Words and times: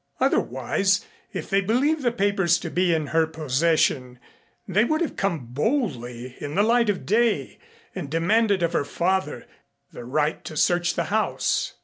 Otherwise 0.19 1.05
if 1.31 1.47
they 1.47 1.61
believed 1.61 2.01
the 2.01 2.11
papers 2.11 2.57
to 2.57 2.71
be 2.71 2.91
in 2.91 3.05
her 3.05 3.27
possession 3.27 4.17
they 4.67 4.83
would 4.83 4.99
have 4.99 5.15
come 5.15 5.45
boldly 5.51 6.35
in 6.39 6.55
the 6.55 6.63
light 6.63 6.89
of 6.89 7.05
day 7.05 7.59
and 7.93 8.09
demanded 8.09 8.63
of 8.63 8.73
her 8.73 8.83
father 8.83 9.45
the 9.91 10.03
right 10.03 10.43
to 10.43 10.57
search 10.57 10.95
the 10.95 11.03
house. 11.13 11.75